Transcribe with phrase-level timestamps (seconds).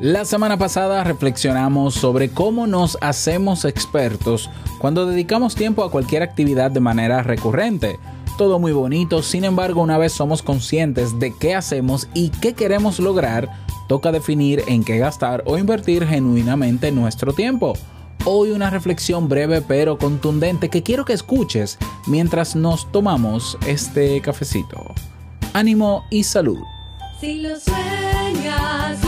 [0.00, 6.70] La semana pasada reflexionamos sobre cómo nos hacemos expertos cuando dedicamos tiempo a cualquier actividad
[6.70, 7.98] de manera recurrente.
[8.36, 13.00] Todo muy bonito, sin embargo una vez somos conscientes de qué hacemos y qué queremos
[13.00, 13.50] lograr,
[13.88, 17.72] toca definir en qué gastar o invertir genuinamente nuestro tiempo.
[18.24, 21.76] Hoy una reflexión breve pero contundente que quiero que escuches
[22.06, 24.94] mientras nos tomamos este cafecito.
[25.54, 26.60] Ánimo y salud.
[27.20, 29.07] Si lo sueñas,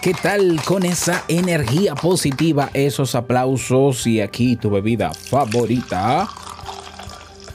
[0.00, 6.28] ¿Qué tal con esa energía positiva, esos aplausos y aquí tu bebida favorita?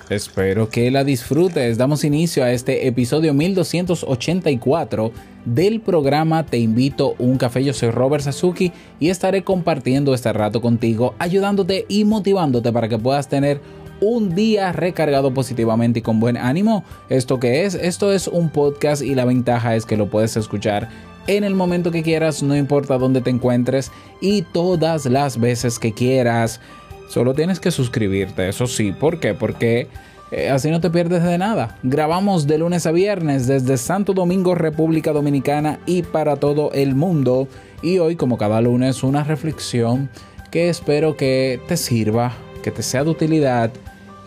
[0.09, 1.77] Espero que la disfrutes.
[1.77, 5.11] Damos inicio a este episodio 1284
[5.45, 7.63] del programa Te invito un café.
[7.63, 12.97] Yo soy Robert Sasuki y estaré compartiendo este rato contigo, ayudándote y motivándote para que
[12.97, 13.61] puedas tener
[14.01, 16.83] un día recargado positivamente y con buen ánimo.
[17.09, 17.75] ¿Esto qué es?
[17.75, 20.89] Esto es un podcast y la ventaja es que lo puedes escuchar
[21.29, 25.93] en el momento que quieras, no importa dónde te encuentres y todas las veces que
[25.93, 26.59] quieras.
[27.07, 28.91] Solo tienes que suscribirte, eso sí.
[28.91, 29.35] ¿Por qué?
[29.35, 29.87] Porque
[30.31, 31.77] eh, así no te pierdes de nada.
[31.83, 37.47] Grabamos de lunes a viernes desde Santo Domingo, República Dominicana y para todo el mundo.
[37.83, 40.09] Y hoy, como cada lunes, una reflexión
[40.49, 42.33] que espero que te sirva,
[42.63, 43.69] que te sea de utilidad,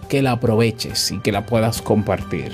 [0.08, 2.52] que la aproveches y que la puedas compartir.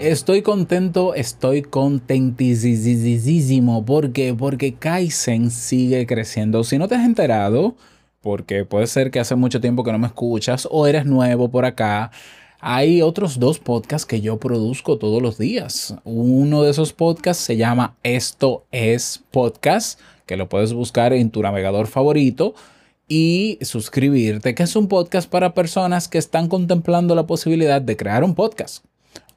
[0.00, 3.84] Estoy contento, estoy contentísimo.
[3.84, 4.32] ¿Por qué?
[4.32, 6.64] Porque Kaizen sigue creciendo.
[6.64, 7.76] Si no te has enterado,
[8.22, 11.66] porque puede ser que hace mucho tiempo que no me escuchas o eres nuevo por
[11.66, 12.12] acá,
[12.60, 15.94] hay otros dos podcasts que yo produzco todos los días.
[16.04, 21.42] Uno de esos podcasts se llama Esto es Podcast, que lo puedes buscar en tu
[21.42, 22.54] navegador favorito
[23.06, 28.24] y suscribirte, que es un podcast para personas que están contemplando la posibilidad de crear
[28.24, 28.82] un podcast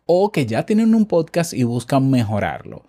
[0.05, 2.83] o que ya tienen un podcast y buscan mejorarlo.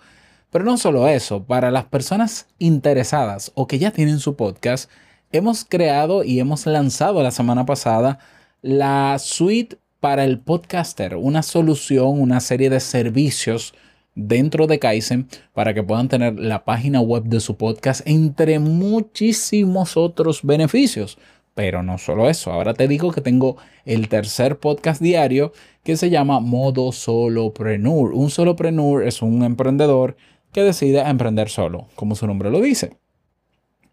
[0.51, 4.91] Pero no solo eso, para las personas interesadas o que ya tienen su podcast,
[5.33, 8.21] hemos creado y hemos lanzado la semana pasada
[8.63, 13.75] la suite para el podcaster, una solución, una serie de servicios
[14.15, 19.97] dentro de Kaizen para que puedan tener la página web de su podcast entre muchísimos
[19.97, 21.19] otros beneficios.
[21.54, 25.53] Pero no solo eso, ahora te digo que tengo el tercer podcast diario
[25.84, 28.12] que se llama Modo Solopreneur.
[28.12, 30.16] Un solopreneur es un emprendedor
[30.53, 32.97] que decide emprender solo, como su nombre lo dice.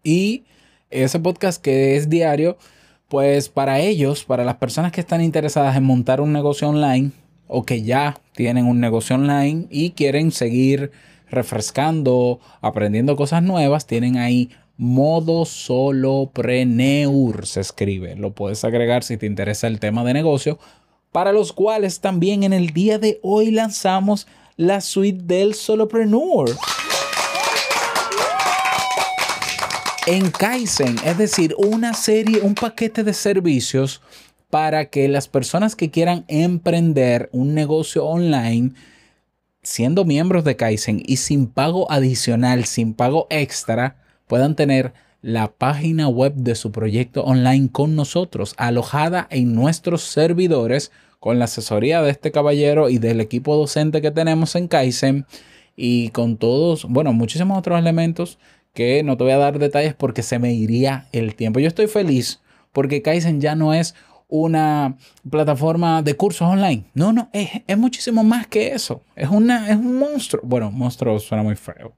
[0.02, 0.42] Y
[0.90, 2.56] ese podcast que es diario,
[3.08, 7.12] pues para ellos, para las personas que están interesadas en montar un negocio online
[7.46, 10.90] o que ya tienen un negocio online y quieren seguir
[11.30, 14.50] refrescando, aprendiendo cosas nuevas, tienen ahí
[14.82, 18.16] modo solopreneur se escribe.
[18.16, 20.58] Lo puedes agregar si te interesa el tema de negocio,
[21.12, 24.26] para los cuales también en el día de hoy lanzamos
[24.56, 26.50] la suite del solopreneur.
[30.08, 34.02] En Kaizen, es decir, una serie, un paquete de servicios
[34.50, 38.72] para que las personas que quieran emprender un negocio online,
[39.62, 44.01] siendo miembros de Kaizen y sin pago adicional, sin pago extra,
[44.32, 50.90] puedan tener la página web de su proyecto online con nosotros, alojada en nuestros servidores,
[51.20, 55.26] con la asesoría de este caballero y del equipo docente que tenemos en Kaizen
[55.76, 58.38] y con todos, bueno, muchísimos otros elementos
[58.72, 61.60] que no te voy a dar detalles porque se me iría el tiempo.
[61.60, 62.40] Yo estoy feliz
[62.72, 63.94] porque Kaizen ya no es
[64.28, 64.96] una
[65.28, 66.84] plataforma de cursos online.
[66.94, 69.02] No, no, es, es muchísimo más que eso.
[69.14, 70.40] Es, una, es un monstruo.
[70.42, 71.92] Bueno, monstruo suena muy feo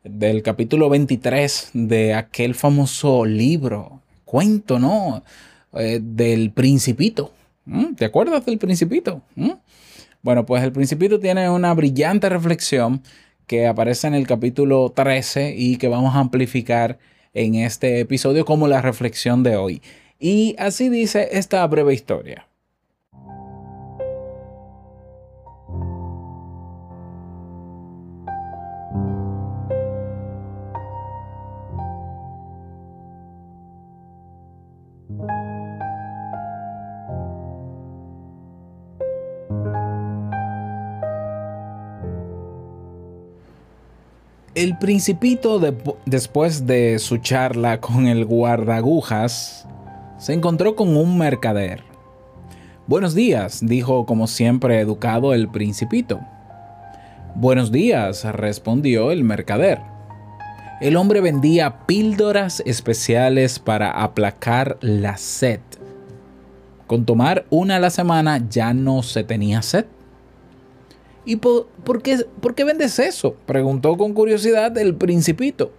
[0.03, 5.23] del capítulo 23 de aquel famoso libro, cuento, ¿no?
[5.73, 7.33] Eh, del principito.
[7.65, 7.95] ¿Mm?
[7.95, 9.23] ¿Te acuerdas del principito?
[9.33, 9.53] ¿Mm?
[10.21, 13.01] Bueno, pues el principito tiene una brillante reflexión
[13.47, 16.99] que aparece en el capítulo 13 y que vamos a amplificar
[17.33, 19.81] en este episodio como la reflexión de hoy.
[20.19, 22.45] Y así dice esta breve historia.
[44.93, 45.73] Principito, de-
[46.05, 49.67] después de su charla con el guardagujas,
[50.19, 51.81] se encontró con un mercader.
[52.85, 56.19] Buenos días, dijo como siempre educado el principito.
[57.33, 59.79] Buenos días, respondió el mercader.
[60.79, 65.61] El hombre vendía píldoras especiales para aplacar la sed.
[66.85, 69.85] Con tomar una a la semana ya no se tenía sed.
[71.25, 71.67] ¿Y por,
[72.01, 73.35] qué, por qué vendes eso?
[73.45, 75.71] Preguntó con curiosidad el principito.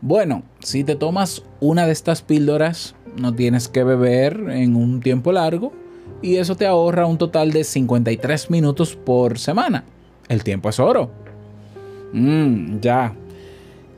[0.00, 5.32] Bueno, si te tomas una de estas píldoras, no tienes que beber en un tiempo
[5.32, 5.72] largo
[6.22, 9.84] y eso te ahorra un total de 53 minutos por semana.
[10.28, 11.10] El tiempo es oro.
[12.12, 13.14] Mmm, ya.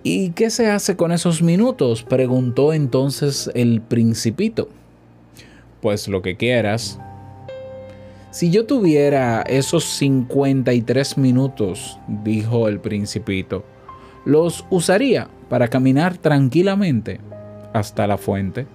[0.02, 2.04] ¿Y qué se hace con esos minutos?
[2.04, 4.68] Preguntó entonces el principito.
[5.80, 6.98] Pues lo que quieras.
[8.36, 13.64] Si yo tuviera esos 53 minutos, dijo el principito,
[14.26, 17.18] los usaría para caminar tranquilamente
[17.72, 18.66] hasta la fuente.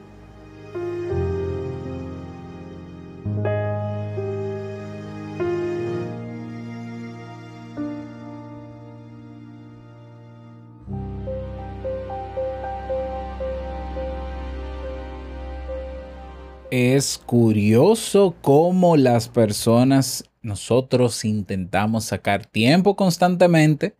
[16.71, 23.97] Es curioso cómo las personas, nosotros intentamos sacar tiempo constantemente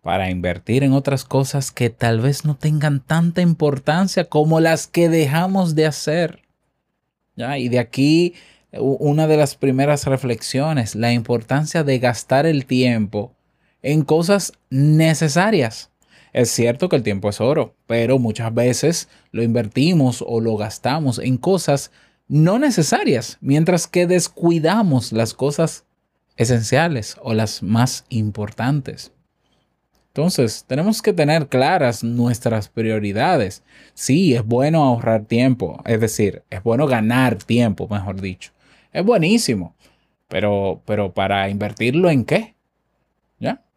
[0.00, 5.08] para invertir en otras cosas que tal vez no tengan tanta importancia como las que
[5.08, 6.42] dejamos de hacer.
[7.34, 7.58] ¿Ya?
[7.58, 8.34] Y de aquí
[8.70, 13.34] una de las primeras reflexiones, la importancia de gastar el tiempo
[13.82, 15.90] en cosas necesarias.
[16.38, 21.18] Es cierto que el tiempo es oro, pero muchas veces lo invertimos o lo gastamos
[21.18, 21.90] en cosas
[22.28, 25.84] no necesarias, mientras que descuidamos las cosas
[26.36, 29.10] esenciales o las más importantes.
[30.06, 33.64] Entonces, tenemos que tener claras nuestras prioridades.
[33.94, 38.52] Sí, es bueno ahorrar tiempo, es decir, es bueno ganar tiempo, mejor dicho.
[38.92, 39.74] Es buenísimo,
[40.28, 42.54] pero, pero para invertirlo en qué?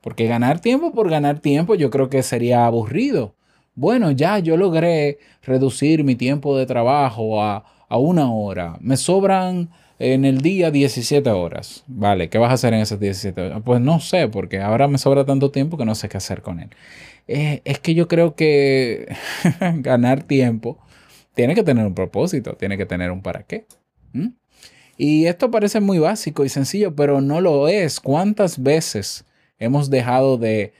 [0.02, 3.36] Porque ganar tiempo por ganar tiempo yo creo que sería aburrido.
[3.76, 8.78] Bueno, ya yo logré reducir mi tiempo de trabajo a, a una hora.
[8.82, 11.84] Me sobran en el día 17 horas.
[11.88, 13.62] Vale, ¿qué vas a hacer en esas 17 horas?
[13.64, 16.60] Pues no sé, porque ahora me sobra tanto tiempo que no sé qué hacer con
[16.60, 16.70] él.
[17.28, 19.08] Eh, es que yo creo que
[19.76, 20.80] ganar tiempo
[21.36, 23.68] tiene que tener un propósito, tiene que tener un para qué.
[24.98, 28.00] Y esto parece muy básico y sencillo, pero no lo es.
[28.00, 29.26] ¿Cuántas veces
[29.62, 30.74] hemos dejado de,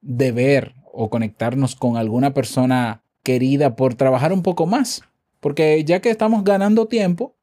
[0.00, 5.02] de ver o conectarnos con alguna persona querida por trabajar un poco más?
[5.40, 7.34] Porque ya que estamos ganando tiempo,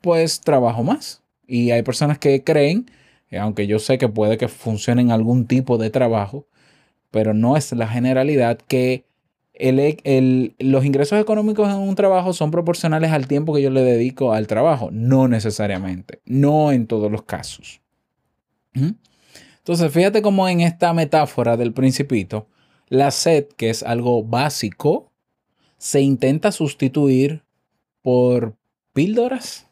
[0.00, 1.22] pues trabajo más.
[1.46, 2.90] Y hay personas que creen,
[3.30, 6.46] eh, aunque yo sé que puede que funcione en algún tipo de trabajo,
[7.10, 9.04] pero no es la generalidad que
[9.54, 13.82] el, el- los ingresos económicos en un trabajo son proporcionales al tiempo que yo le
[13.82, 14.90] dedico al trabajo.
[14.92, 17.80] No necesariamente, no en todos los casos.
[18.74, 18.90] ¿Mm?
[19.68, 22.46] Entonces, fíjate cómo en esta metáfora del principito,
[22.88, 25.12] la sed, que es algo básico,
[25.76, 27.42] se intenta sustituir
[28.00, 28.56] por
[28.94, 29.66] píldoras.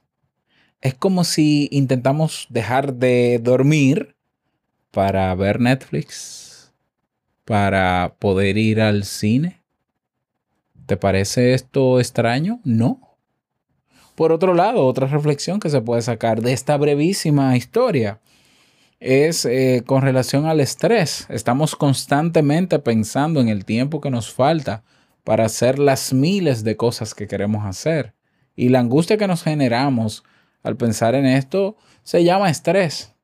[0.83, 4.15] Es como si intentamos dejar de dormir
[4.91, 6.75] para ver Netflix,
[7.47, 9.63] para poder ir al cine.
[10.85, 12.61] ¿Te parece esto extraño?
[12.65, 13.17] No.
[14.15, 18.21] Por otro lado, otra reflexión que se puede sacar de esta brevísima historia
[19.01, 21.27] es eh, con relación al estrés.
[21.29, 24.85] Estamos constantemente pensando en el tiempo que nos falta
[25.25, 28.15] para hacer las miles de cosas que queremos hacer.
[28.55, 30.25] Y la angustia que nos generamos
[30.63, 33.15] al pensar en esto se llama estrés.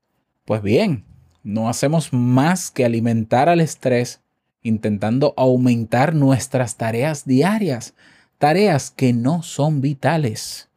[0.44, 1.04] Pues bien,
[1.42, 4.20] no hacemos más que alimentar al estrés
[4.62, 7.94] intentando aumentar nuestras tareas diarias,
[8.38, 10.68] tareas que no son vitales.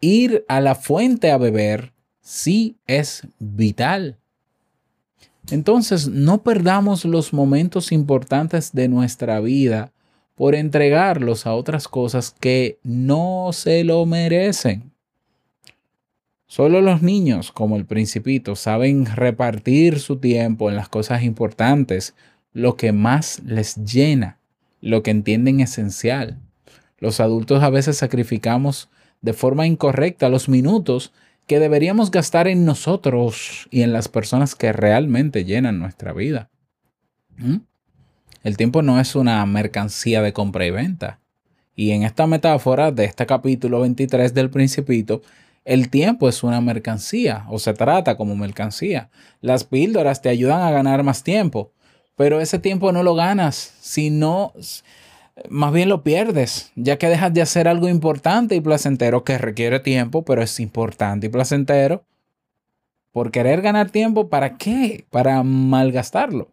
[0.00, 1.91] Ir a la fuente a beber
[2.22, 4.16] sí es vital.
[5.50, 9.92] Entonces, no perdamos los momentos importantes de nuestra vida
[10.34, 14.92] por entregarlos a otras cosas que no se lo merecen.
[16.46, 22.14] Solo los niños, como el principito, saben repartir su tiempo en las cosas importantes,
[22.52, 24.38] lo que más les llena,
[24.80, 26.38] lo que entienden esencial.
[26.98, 28.90] Los adultos a veces sacrificamos
[29.22, 31.12] de forma incorrecta los minutos
[31.46, 36.50] que deberíamos gastar en nosotros y en las personas que realmente llenan nuestra vida.
[37.36, 37.58] ¿Mm?
[38.42, 41.20] El tiempo no es una mercancía de compra y venta.
[41.74, 45.22] Y en esta metáfora de este capítulo 23 del Principito,
[45.64, 49.10] el tiempo es una mercancía o se trata como mercancía.
[49.40, 51.72] Las píldoras te ayudan a ganar más tiempo,
[52.16, 54.52] pero ese tiempo no lo ganas, sino
[55.48, 59.80] más bien lo pierdes, ya que dejas de hacer algo importante y placentero que requiere
[59.80, 62.04] tiempo, pero es importante y placentero.
[63.12, 65.06] Por querer ganar tiempo, ¿para qué?
[65.10, 66.52] Para malgastarlo.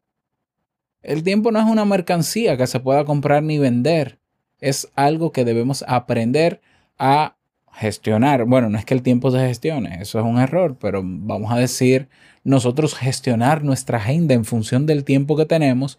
[1.01, 4.19] El tiempo no es una mercancía que se pueda comprar ni vender.
[4.59, 6.61] Es algo que debemos aprender
[6.97, 7.35] a
[7.71, 8.43] gestionar.
[8.43, 11.57] Bueno, no es que el tiempo se gestione, eso es un error, pero vamos a
[11.57, 12.09] decir
[12.43, 15.97] nosotros gestionar nuestra agenda en función del tiempo que tenemos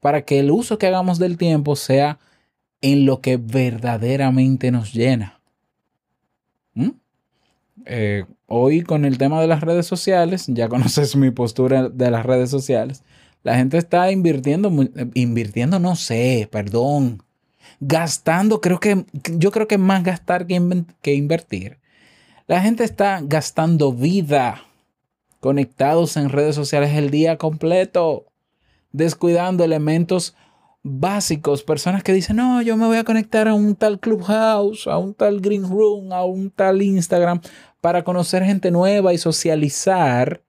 [0.00, 2.18] para que el uso que hagamos del tiempo sea
[2.80, 5.40] en lo que verdaderamente nos llena.
[6.74, 6.90] ¿Mm?
[7.86, 12.26] Eh, hoy con el tema de las redes sociales, ya conoces mi postura de las
[12.26, 13.02] redes sociales,
[13.42, 17.22] la gente está invirtiendo, eh, invirtiendo, no sé, perdón,
[17.80, 19.04] gastando, creo que,
[19.36, 21.78] yo creo que más gastar que invertir.
[22.46, 24.62] La gente está gastando vida
[25.40, 28.25] conectados en redes sociales el día completo,
[28.96, 30.34] descuidando elementos
[30.82, 34.98] básicos, personas que dicen, no, yo me voy a conectar a un tal Clubhouse, a
[34.98, 37.40] un tal Green Room, a un tal Instagram
[37.80, 40.42] para conocer gente nueva y socializar,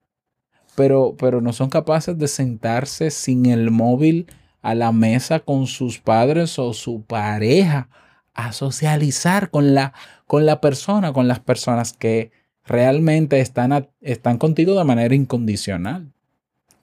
[0.75, 4.27] pero, pero no son capaces de sentarse sin el móvil
[4.61, 7.89] a la mesa con sus padres o su pareja
[8.33, 9.93] a socializar con la,
[10.25, 12.31] con la persona, con las personas que
[12.63, 16.13] realmente están, están contigo de manera incondicional.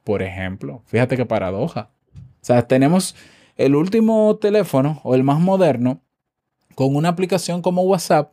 [0.04, 1.90] Por ejemplo, fíjate qué paradoja.
[2.14, 3.16] O sea, tenemos
[3.56, 6.02] el último teléfono o el más moderno
[6.74, 8.32] con una aplicación como WhatsApp,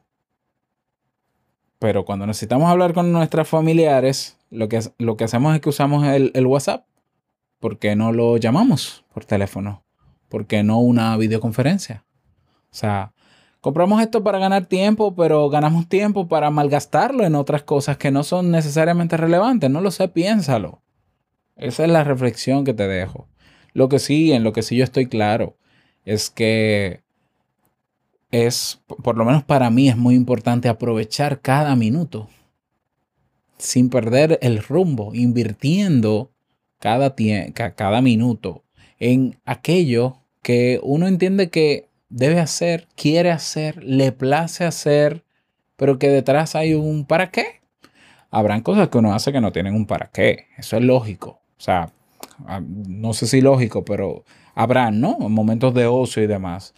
[1.79, 6.05] Pero cuando necesitamos hablar con nuestras familiares, lo que, lo que hacemos es que usamos
[6.05, 6.85] el, el WhatsApp.
[7.59, 9.83] ¿Por qué no lo llamamos por teléfono?
[10.29, 12.03] ¿Por qué no una videoconferencia?
[12.65, 13.13] O sea,
[13.61, 18.23] compramos esto para ganar tiempo, pero ganamos tiempo para malgastarlo en otras cosas que no
[18.23, 19.69] son necesariamente relevantes.
[19.69, 20.81] No lo sé, piénsalo.
[21.61, 23.27] Esa es la reflexión que te dejo.
[23.73, 25.57] Lo que sí, en lo que sí yo estoy claro,
[26.05, 27.01] es que
[28.31, 32.29] es, por lo menos para mí, es muy importante aprovechar cada minuto
[33.57, 36.31] sin perder el rumbo, invirtiendo
[36.79, 37.13] cada,
[37.53, 38.63] cada minuto
[38.99, 45.23] en aquello que uno entiende que debe hacer, quiere hacer, le place hacer,
[45.75, 47.61] pero que detrás hay un para qué.
[48.31, 50.47] Habrán cosas que uno hace que no tienen un para qué.
[50.57, 51.40] Eso es lógico.
[51.61, 51.91] O sea,
[52.47, 54.23] ah, no sé si lógico, pero
[54.55, 55.17] habrán, ¿no?
[55.19, 56.73] Momentos de ocio y demás.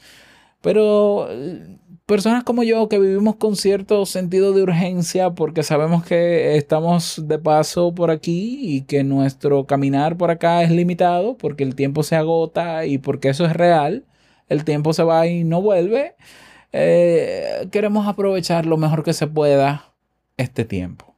[0.60, 6.58] Pero eh, personas como yo que vivimos con cierto sentido de urgencia porque sabemos que
[6.58, 11.76] estamos de paso por aquí y que nuestro caminar por acá es limitado porque el
[11.76, 14.04] tiempo se agota y porque eso es real,
[14.50, 16.16] el tiempo se va y no vuelve,
[16.74, 19.94] eh, queremos aprovechar lo mejor que se pueda
[20.36, 21.16] este tiempo.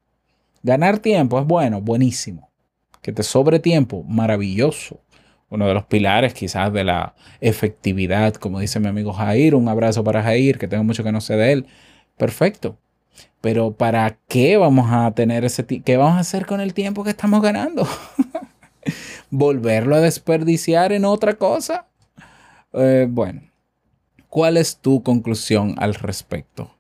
[0.62, 2.45] Ganar tiempo es bueno, buenísimo.
[3.06, 5.00] Que te sobre tiempo, maravilloso
[5.52, 10.04] uno de los pilares quizás de la efectividad, como dice mi amigo Jair, un abrazo
[10.04, 11.68] para Jair, que tengo mucho que no sé de él.
[12.18, 12.80] Perfecto.
[13.42, 15.64] Pero ¿para qué vamos a tener ese?
[15.68, 17.88] ¿Qué vamos a hacer con el tiempo que estamos ganando?
[19.30, 21.86] ¿Volverlo a desperdiciar en otra cosa?
[22.74, 23.44] Eh, bueno,
[24.30, 26.76] ¿cuál es tu conclusión al respecto?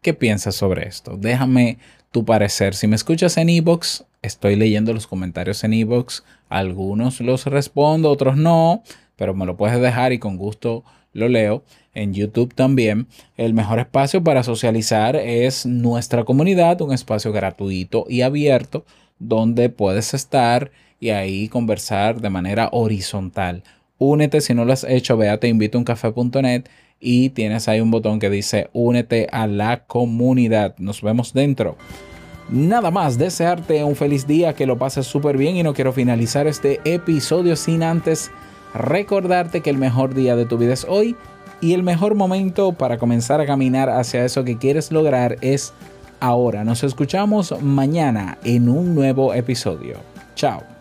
[0.00, 1.18] ¿Qué piensas sobre esto?
[1.18, 1.76] Déjame
[2.16, 2.74] tu parecer.
[2.74, 6.24] Si me escuchas en iBox, estoy leyendo los comentarios en iBox.
[6.48, 8.82] Algunos los respondo, otros no,
[9.16, 10.82] pero me lo puedes dejar y con gusto
[11.12, 11.62] lo leo.
[11.92, 13.06] En YouTube también.
[13.36, 18.86] El mejor espacio para socializar es nuestra comunidad, un espacio gratuito y abierto
[19.18, 23.62] donde puedes estar y ahí conversar de manera horizontal.
[23.98, 26.64] Únete si no lo has hecho, ve a teinvitouncafé.net
[27.00, 30.74] y tienes ahí un botón que dice únete a la comunidad.
[30.78, 31.76] Nos vemos dentro.
[32.48, 36.46] Nada más, desearte un feliz día, que lo pases súper bien y no quiero finalizar
[36.46, 38.30] este episodio sin antes
[38.72, 41.16] recordarte que el mejor día de tu vida es hoy
[41.60, 45.72] y el mejor momento para comenzar a caminar hacia eso que quieres lograr es
[46.20, 46.64] ahora.
[46.64, 49.96] Nos escuchamos mañana en un nuevo episodio.
[50.34, 50.75] Chao.